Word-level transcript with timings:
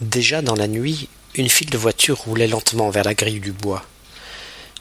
Déjà 0.00 0.42
dans 0.42 0.56
la 0.56 0.66
nuit, 0.66 1.08
une 1.36 1.48
file 1.48 1.70
de 1.70 1.78
voitures 1.78 2.18
roulait 2.18 2.48
lentement 2.48 2.90
vers 2.90 3.04
la 3.04 3.14
grille 3.14 3.38
du 3.38 3.52
bois. 3.52 3.84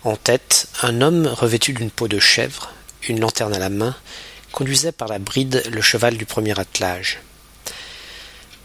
En 0.04 0.16
tête, 0.16 0.68
un 0.82 1.02
homme 1.02 1.28
revêtu 1.28 1.72
d'une 1.74 1.92
peau 1.92 2.08
de 2.08 2.18
chèvre, 2.18 2.72
une 3.08 3.20
lanterne 3.20 3.54
à 3.54 3.60
la 3.60 3.70
main, 3.70 3.96
conduisait 4.52 4.92
par 4.92 5.08
la 5.08 5.20
bride 5.20 5.64
le 5.72 5.82
cheval 5.82 6.18
du 6.18 6.26
premier 6.26 6.60
attelage. 6.60 7.20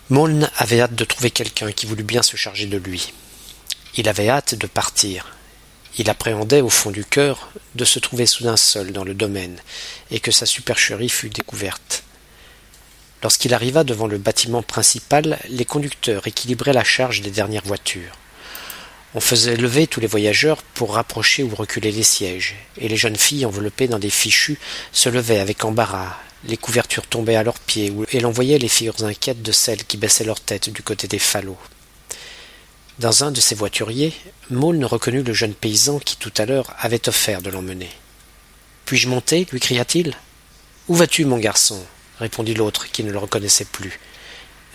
Maulne 0.09 0.51
avait 0.57 0.81
hâte 0.81 0.95
de 0.95 1.05
trouver 1.05 1.31
quelqu'un 1.31 1.71
qui 1.71 1.84
voulût 1.84 2.03
bien 2.03 2.23
se 2.23 2.39
charger 2.39 2.67
de 2.67 2.79
lui. 2.79 3.12
Il 3.96 4.09
avait 4.09 4.30
hâte 4.30 4.55
de 4.55 4.67
partir. 4.67 5.37
Il 5.99 6.09
appréhendait 6.09 6.62
au 6.62 6.71
fond 6.71 6.91
du 6.91 7.05
cœur 7.05 7.51
de 7.75 7.85
se 7.85 7.99
trouver 7.99 8.25
soudain 8.25 8.57
seul 8.57 8.93
dans 8.93 9.05
le 9.05 9.12
domaine, 9.12 9.59
et 10.11 10.19
que 10.19 10.30
sa 10.30 10.46
supercherie 10.46 11.11
fût 11.11 11.29
découverte. 11.29 12.05
Lorsqu'il 13.23 13.55
arriva 13.55 13.85
devant 13.85 14.07
le 14.07 14.19
bâtiment 14.19 14.62
principal, 14.62 15.39
les 15.48 15.64
conducteurs 15.64 16.27
équilibraient 16.27 16.73
la 16.73 16.85
charge 16.85 17.21
des 17.21 17.30
dernières 17.30 17.64
voitures. 17.64 18.17
On 19.14 19.21
faisait 19.21 19.57
lever 19.57 19.86
tous 19.86 20.00
les 20.00 20.07
voyageurs 20.07 20.63
pour 20.63 20.94
rapprocher 20.94 21.43
ou 21.43 21.54
reculer 21.54 21.91
les 21.91 22.03
sièges, 22.03 22.54
et 22.77 22.89
les 22.89 22.96
jeunes 22.96 23.17
filles 23.17 23.46
enveloppées 23.46 23.89
dans 23.89 23.99
des 23.99 24.11
fichus 24.11 24.58
se 24.93 25.08
levaient 25.08 25.41
avec 25.41 25.64
embarras, 25.64 26.17
les 26.44 26.57
couvertures 26.57 27.07
tombaient 27.07 27.36
à 27.36 27.43
leurs 27.43 27.58
pieds, 27.58 27.93
et 28.13 28.21
l'on 28.21 28.31
voyait 28.31 28.58
les 28.58 28.68
figures 28.68 29.03
inquiètes 29.03 29.43
de 29.43 29.53
celles 29.53 29.85
qui 29.85 29.96
baissaient 29.96 30.25
leur 30.25 30.41
tête 30.41 30.71
du 30.71 30.82
côté 30.82 31.08
des 31.08 31.19
falots. 31.19 31.58
Dans 32.98 33.25
un 33.25 33.30
de 33.30 33.41
ces 33.41 33.55
voituriers, 33.55 34.12
Maulne 34.50 34.84
reconnut 34.84 35.22
le 35.22 35.33
jeune 35.33 35.55
paysan 35.55 35.98
qui 35.98 36.16
tout 36.16 36.33
à 36.36 36.47
l'heure 36.47 36.75
avait 36.80 37.08
offert 37.08 37.42
de 37.42 37.50
l'emmener. 37.50 37.91
Puis-je 38.84 39.08
monter? 39.08 39.47
lui 39.53 39.61
cria-t-il. 39.61 40.14
Où 40.89 40.94
vas-tu, 40.94 41.25
mon 41.25 41.39
garçon? 41.39 41.80
Répondit 42.20 42.55
l'autre, 42.55 42.91
qui 42.91 43.05
ne 43.05 43.12
le 43.12 43.19
reconnaissait 43.19 43.64
plus. 43.64 43.98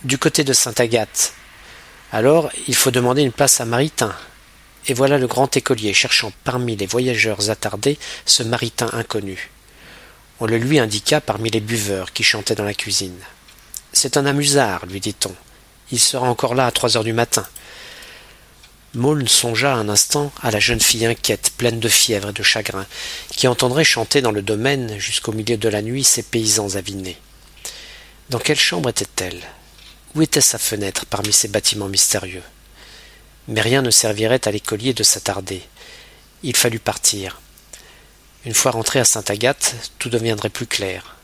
Du 0.04 0.18
côté 0.18 0.44
de 0.44 0.54
Sainte-Agathe. 0.54 1.34
Alors, 2.12 2.52
il 2.68 2.76
faut 2.76 2.92
demander 2.92 3.22
une 3.22 3.32
place 3.32 3.62
à 3.62 3.66
Maritain. 3.66 4.14
Et 4.88 4.94
voilà 4.94 5.18
le 5.18 5.28
grand 5.28 5.56
écolier 5.56 5.94
cherchant 5.94 6.32
parmi 6.44 6.76
les 6.76 6.86
voyageurs 6.86 7.50
attardés 7.50 7.98
ce 8.26 8.44
Maritain 8.44 8.90
inconnu. 8.94 9.50
On 10.40 10.46
le 10.46 10.58
lui 10.58 10.80
indiqua 10.80 11.22
parmi 11.22 11.50
les 11.50 11.62
buveurs 11.62 12.12
qui 12.12 12.24
chantaient 12.24 12.56
dans 12.56 12.66
la 12.66 12.74
cuisine. 12.74 13.20
C'est 13.94 14.18
un 14.18 14.26
amusard, 14.26 14.86
lui 14.86 15.00
dit-on. 15.00 15.34
Il 15.92 16.00
sera 16.00 16.28
encore 16.28 16.56
là 16.56 16.66
à 16.66 16.72
trois 16.72 16.98
heures 16.98 17.04
du 17.04 17.14
matin. 17.14 17.46
Maulne 18.96 19.28
songea 19.28 19.74
un 19.74 19.90
instant 19.90 20.32
à 20.42 20.52
la 20.52 20.60
jeune 20.60 20.80
fille 20.80 21.06
inquiète, 21.06 21.54
pleine 21.58 21.80
de 21.80 21.90
fièvre 21.90 22.30
et 22.30 22.34
de 22.34 22.44
chagrin, 22.44 22.86
qui 23.32 23.48
entendrait 23.48 23.84
chanter 23.84 24.22
dans 24.22 24.32
le 24.32 24.44
domaine 24.44 25.00
jusqu'au 25.00 25.32
milieu 25.32 25.58
de 25.58 25.70
la 25.70 25.82
nuit 25.82 26.04
ces 26.04 26.22
paysans 26.22 26.76
avinés. 26.76 27.18
Dans 28.34 28.40
quelle 28.40 28.58
chambre 28.58 28.90
était-elle? 28.90 29.44
Où 30.16 30.24
était 30.24 30.42
sa 30.42 30.58
fenêtre 30.58 31.06
parmi 31.06 31.32
ces 31.32 31.48
bâtiments 31.48 31.88
mystérieux? 31.88 32.42
Mais 33.48 33.62
rien 33.62 33.84
ne 33.84 33.92
servirait 33.92 34.48
à 34.48 34.52
l'écolier 34.52 34.96
de 34.96 35.04
s'attarder. 35.04 35.62
Il 36.42 36.56
fallut 36.56 36.80
partir. 36.80 37.40
Une 38.44 38.56
fois 38.56 38.72
rentré 38.72 39.00
à 39.00 39.06
Sainte-Agathe, 39.06 39.76
tout 40.00 40.10
deviendrait 40.10 40.50
plus 40.50 40.66
clair. 40.66 41.16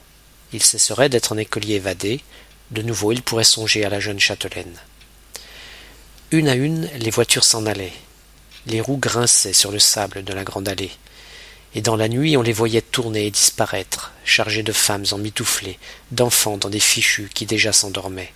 Il 0.54 0.62
cesserait 0.62 1.10
d'être 1.10 1.34
un 1.34 1.40
écolier 1.40 1.78
évadé, 1.78 2.22
de 2.70 2.84
nouveau 2.84 3.12
il 3.12 3.24
pourrait 3.24 3.44
songer 3.44 3.84
à 3.84 3.90
la 3.90 4.00
jeune 4.00 4.20
châtelaine. 4.20 4.78
Une 6.30 6.48
à 6.48 6.54
une, 6.54 6.92
les 7.00 7.10
voitures 7.10 7.44
s'en 7.44 7.66
allaient. 7.66 7.92
Les 8.68 8.82
roues 8.82 9.00
grinçaient 9.00 9.54
sur 9.54 9.72
le 9.72 9.80
sable 9.80 10.24
de 10.24 10.34
la 10.34 10.44
grande 10.44 10.70
allée 10.70 10.92
et 11.76 11.82
dans 11.82 11.96
la 11.96 12.08
nuit 12.08 12.38
on 12.38 12.42
les 12.42 12.54
voyait 12.54 12.82
tourner 12.82 13.28
et 13.28 13.32
disparaître, 13.32 14.12
chargés 14.26 14.64
de 14.64 14.72
femmes 14.72 15.06
emmitouflées, 15.12 15.80
d'enfants 16.12 16.58
dans 16.58 16.70
des 16.70 16.80
fichus 16.80 17.30
qui 17.34 17.46
déjà 17.46 17.74
s'endormaient. 17.74 18.34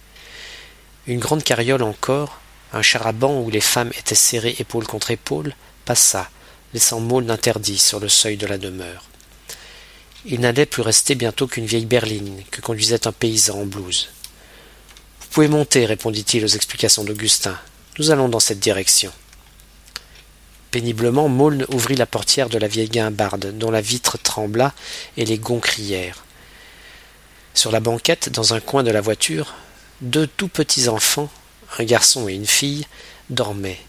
Une 1.07 1.19
grande 1.19 1.43
carriole 1.43 1.83
encore, 1.83 2.39
un 2.71 2.81
charaban 2.81 3.41
où 3.41 3.49
les 3.49 3.61
femmes 3.61 3.91
étaient 3.97 4.15
serrées 4.15 4.55
épaule 4.59 4.87
contre 4.87 5.11
épaule, 5.11 5.55
passa, 5.85 6.29
laissant 6.73 6.99
Maulne 6.99 7.31
interdit 7.31 7.77
sur 7.77 7.99
le 7.99 8.09
seuil 8.09 8.37
de 8.37 8.47
la 8.47 8.57
demeure. 8.57 9.05
Il 10.25 10.39
n'allait 10.39 10.65
plus 10.65 10.81
rester 10.81 11.15
bientôt 11.15 11.47
qu'une 11.47 11.65
vieille 11.65 11.85
berline 11.85 12.43
que 12.49 12.61
conduisait 12.61 13.07
un 13.07 13.11
paysan 13.11 13.59
en 13.59 13.65
blouse. 13.65 14.09
Vous 15.19 15.27
pouvez 15.29 15.47
monter, 15.49 15.85
répondit-il 15.85 16.45
aux 16.45 16.47
explications 16.47 17.03
d'Augustin. 17.03 17.59
Nous 17.99 18.09
allons 18.09 18.29
dans 18.29 18.39
cette 18.39 18.59
direction. 18.59 19.11
Péniblement, 20.73 21.29
Maulne 21.29 21.67
ouvrit 21.71 21.95
la 21.95 22.07
portière 22.07 22.49
de 22.49 22.57
la 22.57 22.67
vieille 22.67 22.89
guimbarde, 22.89 23.55
dont 23.59 23.69
la 23.69 23.79
vitre 23.79 24.17
trembla 24.17 24.73
et 25.17 25.23
les 25.23 25.37
gonds 25.37 25.59
crièrent. 25.59 26.23
Sur 27.53 27.69
la 27.69 27.79
banquette, 27.79 28.29
dans 28.29 28.55
un 28.55 28.59
coin 28.59 28.81
de 28.81 28.89
la 28.89 28.99
voiture, 28.99 29.53
deux 30.01 30.25
tout 30.25 30.47
petits 30.47 30.87
enfants, 30.89 31.29
un 31.77 31.83
garçon 31.83 32.27
et 32.27 32.33
une 32.33 32.47
fille, 32.47 32.87
dormaient. 33.29 33.79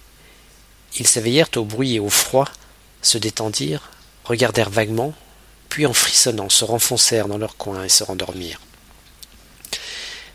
Ils 0.98 1.06
s'éveillèrent 1.06 1.48
au 1.56 1.64
bruit 1.64 1.94
et 1.94 2.00
au 2.00 2.10
froid, 2.10 2.50
se 3.00 3.16
détendirent, 3.16 3.88
regardèrent 4.24 4.68
vaguement, 4.68 5.14
puis 5.70 5.86
en 5.86 5.94
frissonnant 5.94 6.50
se 6.50 6.66
renfoncèrent 6.66 7.28
dans 7.28 7.38
leur 7.38 7.56
coin 7.56 7.82
et 7.82 7.88
se 7.88 8.04
rendormirent. 8.04 8.60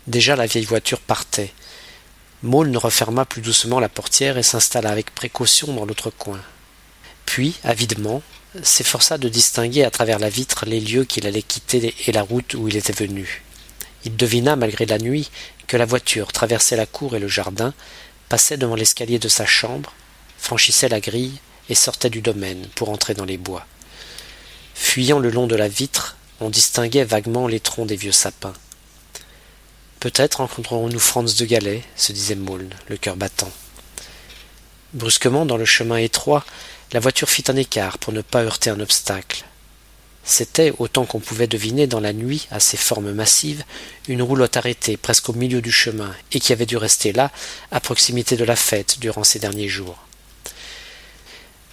Déjà 0.08 0.34
la 0.34 0.46
vieille 0.46 0.64
voiture 0.64 0.98
partait, 0.98 1.52
Maulne 2.42 2.76
referma 2.78 3.26
plus 3.26 3.42
doucement 3.42 3.80
la 3.80 3.90
portière 3.90 4.38
et 4.38 4.42
s'installa 4.42 4.90
avec 4.90 5.14
précaution 5.14 5.74
dans 5.74 5.84
l'autre 5.84 6.10
coin. 6.10 6.40
Puis, 7.26 7.56
avidement, 7.64 8.22
s'efforça 8.62 9.18
de 9.18 9.28
distinguer 9.28 9.84
à 9.84 9.90
travers 9.90 10.18
la 10.18 10.30
vitre 10.30 10.64
les 10.64 10.80
lieux 10.80 11.04
qu'il 11.04 11.26
allait 11.26 11.42
quitter 11.42 11.94
et 12.06 12.12
la 12.12 12.22
route 12.22 12.54
où 12.54 12.66
il 12.66 12.76
était 12.76 12.94
venu. 12.94 13.42
Il 14.04 14.16
devina, 14.16 14.56
malgré 14.56 14.86
la 14.86 14.96
nuit, 14.96 15.30
que 15.66 15.76
la 15.76 15.84
voiture 15.84 16.32
traversait 16.32 16.76
la 16.76 16.86
cour 16.86 17.14
et 17.14 17.20
le 17.20 17.28
jardin, 17.28 17.74
passait 18.30 18.56
devant 18.56 18.74
l'escalier 18.74 19.18
de 19.18 19.28
sa 19.28 19.44
chambre, 19.44 19.92
franchissait 20.38 20.88
la 20.88 21.00
grille 21.00 21.38
et 21.68 21.74
sortait 21.74 22.10
du 22.10 22.22
domaine 22.22 22.66
pour 22.74 22.88
entrer 22.88 23.12
dans 23.12 23.26
les 23.26 23.36
bois. 23.36 23.66
Fuyant 24.74 25.18
le 25.18 25.30
long 25.30 25.46
de 25.46 25.56
la 25.56 25.68
vitre, 25.68 26.16
on 26.40 26.48
distinguait 26.48 27.04
vaguement 27.04 27.46
les 27.46 27.60
troncs 27.60 27.86
des 27.86 27.96
vieux 27.96 28.12
sapins. 28.12 28.54
Peut-être 30.00 30.36
rencontrerons-nous 30.36 30.98
Franz 30.98 31.36
de 31.36 31.44
Galais, 31.44 31.82
se 31.94 32.12
disait 32.12 32.34
Maulne, 32.34 32.74
le 32.88 32.96
cœur 32.96 33.16
battant. 33.16 33.52
Brusquement, 34.94 35.44
dans 35.44 35.58
le 35.58 35.66
chemin 35.66 35.98
étroit, 35.98 36.46
la 36.92 37.00
voiture 37.00 37.28
fit 37.28 37.44
un 37.48 37.56
écart 37.56 37.98
pour 37.98 38.14
ne 38.14 38.22
pas 38.22 38.42
heurter 38.42 38.70
un 38.70 38.80
obstacle. 38.80 39.44
C'était, 40.24 40.72
autant 40.78 41.04
qu'on 41.04 41.20
pouvait 41.20 41.46
deviner 41.46 41.86
dans 41.86 42.00
la 42.00 42.14
nuit 42.14 42.48
à 42.50 42.60
ses 42.60 42.78
formes 42.78 43.12
massives, 43.12 43.62
une 44.08 44.22
roulotte 44.22 44.56
arrêtée 44.56 44.96
presque 44.96 45.28
au 45.28 45.34
milieu 45.34 45.60
du 45.60 45.70
chemin 45.70 46.14
et 46.32 46.40
qui 46.40 46.54
avait 46.54 46.64
dû 46.64 46.78
rester 46.78 47.12
là, 47.12 47.30
à 47.70 47.78
proximité 47.80 48.36
de 48.36 48.44
la 48.44 48.56
fête, 48.56 49.00
durant 49.00 49.22
ces 49.22 49.38
derniers 49.38 49.68
jours. 49.68 49.98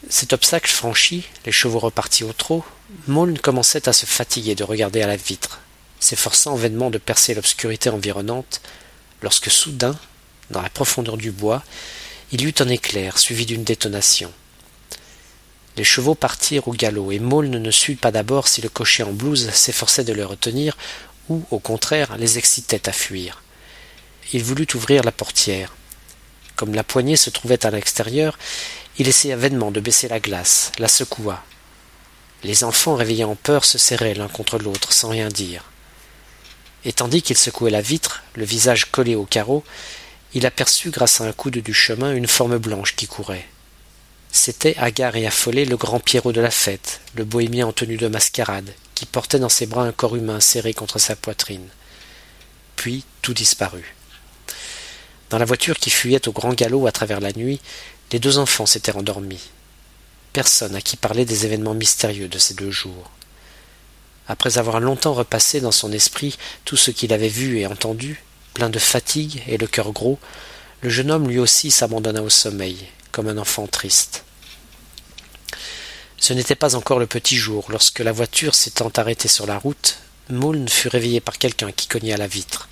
Cet 0.09 0.33
obstacle 0.33 0.69
franchi, 0.69 1.23
les 1.45 1.53
chevaux 1.53 1.79
repartis 1.79 2.25
au 2.25 2.33
trot, 2.33 2.65
Maulne 3.07 3.39
commençait 3.39 3.87
à 3.87 3.93
se 3.93 4.05
fatiguer 4.05 4.53
de 4.53 4.65
regarder 4.65 5.01
à 5.01 5.07
la 5.07 5.15
vitre, 5.15 5.61
s'efforçant 5.99 6.55
vainement 6.55 6.89
de 6.89 6.97
percer 6.97 7.33
l'obscurité 7.33 7.89
environnante, 7.89 8.61
lorsque 9.21 9.49
soudain, 9.49 9.97
dans 10.49 10.61
la 10.61 10.69
profondeur 10.69 11.17
du 11.17 11.31
bois, 11.31 11.63
il 12.31 12.41
y 12.41 12.45
eut 12.45 12.53
un 12.59 12.69
éclair 12.69 13.17
suivi 13.17 13.45
d'une 13.45 13.63
détonation. 13.63 14.31
Les 15.75 15.83
chevaux 15.83 16.15
partirent 16.15 16.67
au 16.67 16.73
galop, 16.73 17.11
et 17.11 17.19
Maulne 17.19 17.57
ne 17.57 17.71
sut 17.71 17.95
pas 17.95 18.11
d'abord 18.11 18.47
si 18.47 18.61
le 18.61 18.69
cocher 18.69 19.03
en 19.03 19.13
blouse 19.13 19.49
s'efforçait 19.51 20.03
de 20.03 20.13
les 20.13 20.23
retenir, 20.23 20.77
ou, 21.29 21.45
au 21.51 21.59
contraire, 21.59 22.17
les 22.17 22.37
excitait 22.37 22.89
à 22.89 22.93
fuir. 22.93 23.43
Il 24.33 24.43
voulut 24.43 24.67
ouvrir 24.73 25.03
la 25.03 25.11
portière. 25.11 25.75
Comme 26.55 26.73
la 26.73 26.83
poignée 26.83 27.15
se 27.15 27.29
trouvait 27.29 27.65
à 27.65 27.71
l'extérieur, 27.71 28.37
il 28.97 29.07
essaya 29.07 29.35
vainement 29.35 29.71
de 29.71 29.79
baisser 29.79 30.07
la 30.07 30.19
glace, 30.19 30.71
la 30.79 30.87
secoua. 30.87 31.43
Les 32.43 32.63
enfants 32.63 32.95
réveillés 32.95 33.23
en 33.23 33.35
peur 33.35 33.63
se 33.63 33.77
serraient 33.77 34.15
l'un 34.15 34.27
contre 34.27 34.57
l'autre 34.57 34.93
sans 34.93 35.09
rien 35.09 35.27
dire 35.27 35.63
et 36.87 36.93
tandis 36.93 37.21
qu'il 37.21 37.37
secouait 37.37 37.69
la 37.69 37.81
vitre, 37.81 38.23
le 38.35 38.45
visage 38.45 38.89
collé 38.89 39.13
au 39.13 39.25
carreau, 39.25 39.61
il 40.33 40.45
aperçut 40.45 40.89
grâce 40.89 41.19
à 41.19 41.25
un 41.25 41.33
coude 41.33 41.57
du 41.57 41.73
chemin 41.73 42.13
une 42.13 42.27
forme 42.27 42.57
blanche 42.59 42.95
qui 42.95 43.07
courait. 43.07 43.45
C'était, 44.31 44.77
hagard 44.77 45.17
et 45.17 45.27
affolé, 45.27 45.65
le 45.65 45.75
grand 45.75 45.99
Pierrot 45.99 46.31
de 46.31 46.39
la 46.39 46.49
fête, 46.49 47.01
le 47.15 47.25
bohémien 47.25 47.67
en 47.67 47.73
tenue 47.73 47.97
de 47.97 48.07
mascarade, 48.07 48.73
qui 48.95 49.05
portait 49.05 49.37
dans 49.37 49.49
ses 49.49 49.65
bras 49.65 49.83
un 49.83 49.91
corps 49.91 50.15
humain 50.15 50.39
serré 50.39 50.73
contre 50.73 50.97
sa 50.97 51.17
poitrine. 51.17 51.67
Puis 52.77 53.03
tout 53.21 53.33
disparut. 53.33 53.93
Dans 55.29 55.39
la 55.39 55.45
voiture 55.45 55.79
qui 55.79 55.89
fuyait 55.89 56.29
au 56.29 56.31
grand 56.31 56.53
galop 56.53 56.87
à 56.87 56.93
travers 56.93 57.19
la 57.19 57.33
nuit, 57.33 57.59
les 58.13 58.19
deux 58.19 58.37
enfants 58.37 58.65
s'étaient 58.65 58.95
endormis. 58.95 59.49
Personne 60.31 60.75
à 60.75 60.79
qui 60.79 60.95
parler 60.95 61.25
des 61.25 61.45
événements 61.45 61.73
mystérieux 61.73 62.29
de 62.29 62.37
ces 62.37 62.53
deux 62.53 62.71
jours. 62.71 63.11
Après 64.27 64.57
avoir 64.57 64.79
longtemps 64.79 65.13
repassé 65.13 65.61
dans 65.61 65.71
son 65.71 65.91
esprit 65.91 66.37
tout 66.65 66.77
ce 66.77 66.91
qu'il 66.91 67.13
avait 67.13 67.27
vu 67.29 67.59
et 67.59 67.67
entendu, 67.67 68.23
plein 68.53 68.69
de 68.69 68.79
fatigue 68.79 69.43
et 69.47 69.57
le 69.57 69.67
cœur 69.67 69.91
gros, 69.91 70.19
le 70.81 70.89
jeune 70.89 71.11
homme 71.11 71.29
lui 71.29 71.39
aussi 71.39 71.71
s'abandonna 71.71 72.21
au 72.21 72.29
sommeil, 72.29 72.77
comme 73.11 73.27
un 73.27 73.37
enfant 73.37 73.67
triste. 73.67 74.23
Ce 76.17 76.33
n'était 76.33 76.55
pas 76.55 76.75
encore 76.75 76.99
le 76.99 77.07
petit 77.07 77.37
jour, 77.37 77.65
lorsque 77.69 77.99
la 77.99 78.11
voiture 78.11 78.55
s'étant 78.55 78.91
arrêtée 78.95 79.27
sur 79.27 79.45
la 79.45 79.57
route, 79.57 79.99
Moulne 80.29 80.67
fut 80.67 80.89
réveillé 80.89 81.21
par 81.21 81.37
quelqu'un 81.37 81.71
qui 81.71 81.87
cognait 81.87 82.13
à 82.13 82.17
la 82.17 82.27
vitre. 82.27 82.67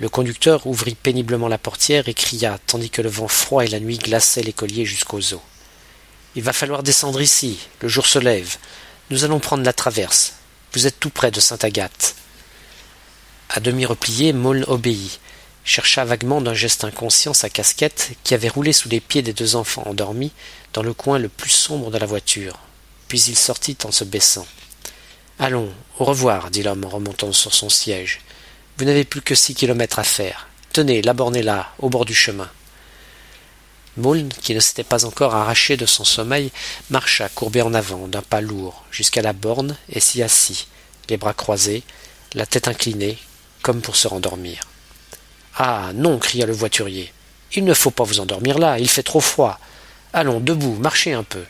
Le 0.00 0.08
conducteur 0.08 0.66
ouvrit 0.66 0.94
péniblement 0.94 1.48
la 1.48 1.58
portière 1.58 2.08
et 2.08 2.14
cria, 2.14 2.58
tandis 2.66 2.90
que 2.90 3.02
le 3.02 3.08
vent 3.08 3.28
froid 3.28 3.64
et 3.64 3.68
la 3.68 3.80
nuit 3.80 3.98
glaçaient 3.98 4.42
l'écolier 4.42 4.84
jusqu'aux 4.84 5.34
os. 5.34 5.40
Il 6.34 6.42
va 6.42 6.52
falloir 6.52 6.82
descendre 6.82 7.20
ici, 7.20 7.58
le 7.80 7.88
jour 7.88 8.06
se 8.06 8.18
lève. 8.18 8.56
Nous 9.10 9.24
allons 9.24 9.40
prendre 9.40 9.64
la 9.64 9.72
traverse. 9.72 10.37
Vous 10.74 10.86
êtes 10.86 11.00
tout 11.00 11.10
près 11.10 11.30
de 11.30 11.40
Sainte-Agathe. 11.40 12.14
À 13.48 13.60
demi 13.60 13.86
replié, 13.86 14.32
Maulne 14.32 14.64
obéit, 14.68 15.20
chercha 15.64 16.04
vaguement 16.04 16.40
d'un 16.40 16.54
geste 16.54 16.84
inconscient 16.84 17.32
sa 17.32 17.48
casquette 17.48 18.10
qui 18.22 18.34
avait 18.34 18.48
roulé 18.48 18.72
sous 18.72 18.88
les 18.88 19.00
pieds 19.00 19.22
des 19.22 19.32
deux 19.32 19.56
enfants 19.56 19.84
endormis 19.86 20.32
dans 20.74 20.82
le 20.82 20.92
coin 20.92 21.18
le 21.18 21.28
plus 21.28 21.50
sombre 21.50 21.90
de 21.90 21.98
la 21.98 22.06
voiture. 22.06 22.58
Puis 23.08 23.20
il 23.28 23.36
sortit 23.36 23.78
en 23.84 23.92
se 23.92 24.04
baissant. 24.04 24.46
Allons, 25.38 25.72
au 25.98 26.04
revoir, 26.04 26.50
dit 26.50 26.62
l'homme 26.62 26.84
en 26.84 26.88
remontant 26.88 27.32
sur 27.32 27.54
son 27.54 27.70
siège. 27.70 28.20
Vous 28.76 28.84
n'avez 28.84 29.04
plus 29.04 29.22
que 29.22 29.34
six 29.34 29.54
kilomètres 29.54 29.98
à 29.98 30.04
faire. 30.04 30.48
Tenez, 30.72 31.00
la 31.00 31.14
borne 31.14 31.36
est 31.36 31.42
là, 31.42 31.72
au 31.78 31.88
bord 31.88 32.04
du 32.04 32.14
chemin. 32.14 32.50
Qui 34.42 34.54
ne 34.54 34.60
s'était 34.60 34.84
pas 34.84 35.04
encore 35.04 35.34
arraché 35.34 35.76
de 35.76 35.86
son 35.86 36.04
sommeil, 36.04 36.52
marcha 36.88 37.28
courbé 37.28 37.62
en 37.62 37.74
avant 37.74 38.06
d'un 38.06 38.22
pas 38.22 38.40
lourd 38.40 38.84
jusqu'à 38.92 39.22
la 39.22 39.32
borne 39.32 39.76
et 39.90 39.98
s'y 39.98 40.22
assit, 40.22 40.68
les 41.08 41.16
bras 41.16 41.34
croisés, 41.34 41.82
la 42.34 42.46
tête 42.46 42.68
inclinée, 42.68 43.18
comme 43.62 43.80
pour 43.80 43.96
se 43.96 44.06
rendormir. 44.06 44.60
Ah. 45.56 45.90
Non. 45.94 46.18
cria 46.18 46.46
le 46.46 46.52
voiturier. 46.52 47.12
Il 47.54 47.64
ne 47.64 47.74
faut 47.74 47.90
pas 47.90 48.04
vous 48.04 48.20
endormir 48.20 48.58
là, 48.58 48.78
il 48.78 48.88
fait 48.88 49.02
trop 49.02 49.20
froid. 49.20 49.58
Allons, 50.12 50.40
debout, 50.40 50.74
marchez 50.74 51.12
un 51.12 51.24
peu. 51.24 51.44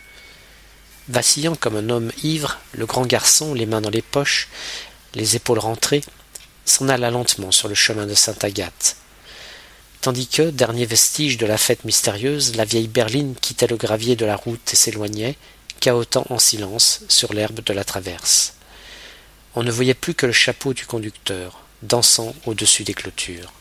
Vacillant 1.09 1.57
comme 1.57 1.77
un 1.77 1.91
homme 1.91 2.13
ivre, 2.23 2.59
le 2.73 2.87
grand 2.87 3.07
garçon, 3.07 3.53
les 3.53 3.67
mains 3.67 3.81
dans 3.81 3.91
les 3.91 4.03
poches, 4.03 4.49
les 5.15 5.37
épaules 5.37 5.59
rentrées, 5.59 6.03
s'en 6.65 6.89
alla 6.89 7.11
lentement 7.11 7.51
sur 7.51 7.69
le 7.69 7.75
chemin 7.75 8.07
de 8.07 8.15
Sainte-Agathe. 8.15 8.98
Tandis 10.01 10.29
que, 10.29 10.51
dernier 10.51 10.87
vestige 10.87 11.39
de 11.39 11.47
la 11.47 11.59
fête 11.59 11.85
mystérieuse, 11.85 12.55
la 12.55 12.65
vieille 12.65 12.89
berline 12.89 13.35
quittait 13.35 13.67
le 13.67 13.77
gravier 13.77 14.15
de 14.15 14.25
la 14.25 14.37
route 14.37 14.73
et 14.73 14.77
s'éloignait, 14.77 15.37
cahotant 15.81 16.27
en 16.31 16.39
silence 16.39 17.03
sur 17.09 17.33
l'herbe 17.33 17.61
de 17.61 17.73
la 17.73 17.85
traverse. 17.85 18.55
On 19.55 19.65
ne 19.65 19.73
voyait 19.73 19.95
plus 19.95 20.15
que 20.15 20.27
le 20.27 20.33
chapeau 20.33 20.73
du 20.73 20.87
conducteur, 20.87 21.61
dansant 21.83 22.35
au-dessus 22.47 22.85
des 22.85 22.95
clôtures. 22.95 23.53